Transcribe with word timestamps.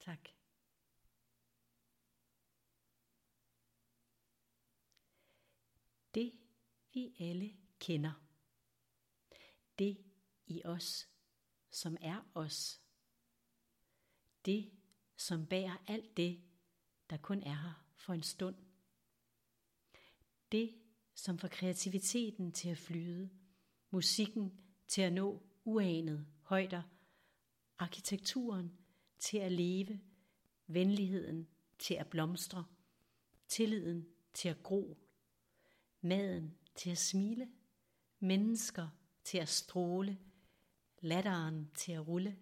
Tak. 0.00 0.28
Det 6.14 6.32
vi 6.92 7.14
alle 7.18 7.56
kender. 7.78 8.12
Det 9.78 10.04
i 10.46 10.62
os, 10.64 11.08
som 11.70 11.96
er 12.00 12.30
os. 12.34 12.80
Det, 14.44 14.70
som 15.16 15.46
bærer 15.46 15.76
alt 15.86 16.16
det, 16.16 16.42
der 17.10 17.16
kun 17.16 17.42
er 17.42 17.54
her 17.54 17.86
for 17.94 18.12
en 18.12 18.22
stund. 18.22 18.56
Det, 20.52 20.82
som 21.14 21.38
får 21.38 21.48
kreativiteten 21.48 22.52
til 22.52 22.68
at 22.68 22.78
flyde, 22.78 23.30
musikken 23.90 24.60
til 24.88 25.02
at 25.02 25.12
nå 25.12 25.42
uanet 25.64 26.26
højder, 26.42 26.82
arkitekturen 27.78 28.78
til 29.20 29.38
at 29.38 29.52
leve, 29.52 30.00
venligheden 30.66 31.48
til 31.78 31.94
at 31.94 32.06
blomstre, 32.06 32.64
tilliden 33.48 34.06
til 34.34 34.48
at 34.48 34.62
gro, 34.62 34.98
maden 36.00 36.54
til 36.74 36.90
at 36.90 36.98
smile, 36.98 37.50
mennesker 38.20 38.88
til 39.24 39.38
at 39.38 39.48
stråle, 39.48 40.18
latteren 41.00 41.70
til 41.74 41.92
at 41.92 42.08
rulle, 42.08 42.38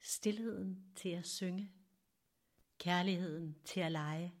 stillheden 0.00 0.92
til 0.96 1.08
at 1.08 1.26
synge, 1.26 1.72
kærligheden 2.78 3.56
til 3.64 3.80
at 3.80 3.92
lege, 3.92 4.34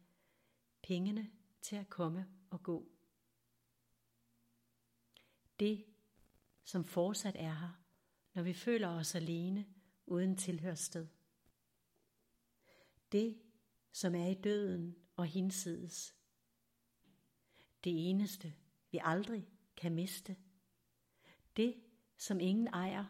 pengene 0.82 1.30
til 1.62 1.76
at 1.76 1.88
komme 1.88 2.28
og 2.50 2.62
gå. 2.62 2.88
Det, 5.60 5.84
som 6.64 6.84
fortsat 6.84 7.36
er 7.38 7.54
her, 7.54 7.82
når 8.34 8.42
vi 8.42 8.52
føler 8.52 8.88
os 8.88 9.14
alene 9.14 9.66
uden 10.06 10.36
tilhørssted. 10.36 11.06
Det, 13.12 13.38
som 13.92 14.14
er 14.14 14.26
i 14.26 14.34
døden 14.34 14.96
og 15.16 15.26
hinsides. 15.26 16.16
Det 17.84 18.10
eneste, 18.10 18.54
vi 18.90 19.00
aldrig 19.02 19.48
kan 19.76 19.94
miste. 19.94 20.36
Det, 21.56 21.82
som 22.16 22.40
ingen 22.40 22.68
ejer. 22.68 23.04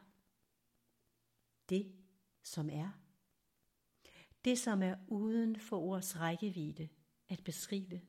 Det, 1.69 1.93
som 2.43 2.71
er. 2.71 2.91
Det, 4.45 4.59
som 4.59 4.83
er 4.83 4.97
uden 5.09 5.61
for 5.61 5.79
ords 5.79 6.21
rækkevidde 6.21 6.89
at 7.29 7.45
beskrive. 7.45 8.01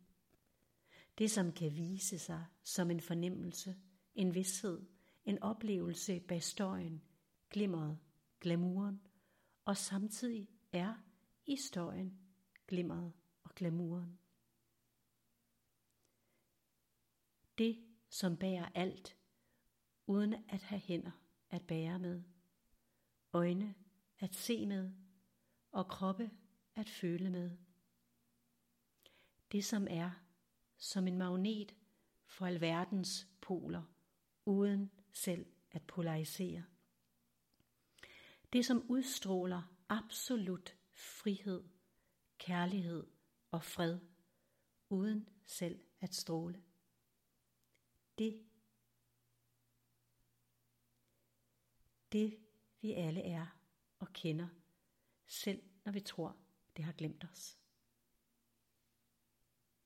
Det, 1.17 1.31
som 1.31 1.51
kan 1.51 1.75
vise 1.75 2.19
sig 2.19 2.45
som 2.63 2.91
en 2.91 3.01
fornemmelse, 3.01 3.75
en 4.15 4.35
vidshed, 4.35 4.85
en 5.25 5.43
oplevelse 5.43 6.19
bag 6.19 6.43
støjen, 6.43 7.01
glimmeret, 7.49 7.99
glamouren, 8.39 9.01
og 9.65 9.77
samtidig 9.77 10.49
er 10.71 11.12
i 11.45 11.57
støjen, 11.57 12.19
glimmeret 12.67 13.13
og 13.43 13.55
glamouren. 13.55 14.19
Det, 17.57 17.83
som 18.09 18.37
bærer 18.37 18.69
alt, 18.75 19.17
uden 20.07 20.33
at 20.33 20.61
have 20.61 20.79
hænder 20.79 21.11
at 21.49 21.67
bære 21.67 21.99
med, 21.99 22.23
øjne 23.33 23.75
at 24.19 24.35
se 24.35 24.65
med, 24.65 24.91
og 25.71 25.87
kroppe 25.87 26.31
at 26.75 26.89
føle 26.89 27.29
med. 27.29 27.57
Det, 29.51 29.65
som 29.65 29.87
er 29.89 30.11
som 30.77 31.07
en 31.07 31.17
magnet 31.17 31.75
for 32.25 32.45
alverdens 32.45 33.27
poler, 33.41 33.83
uden 34.45 34.91
selv 35.11 35.45
at 35.71 35.81
polarisere. 35.87 36.63
Det, 38.53 38.65
som 38.65 38.85
udstråler 38.89 39.61
absolut 39.89 40.77
frihed, 41.03 41.63
kærlighed 42.37 43.07
og 43.51 43.63
fred, 43.63 43.99
uden 44.89 45.29
selv 45.45 45.79
at 46.01 46.15
stråle. 46.15 46.63
Det, 48.17 48.45
det 52.11 52.39
vi 52.81 52.93
alle 52.93 53.21
er 53.21 53.59
og 53.99 54.13
kender, 54.13 54.47
selv 55.25 55.63
når 55.85 55.91
vi 55.91 55.99
tror, 55.99 56.37
det 56.77 56.85
har 56.85 56.91
glemt 56.91 57.25
os. 57.31 57.57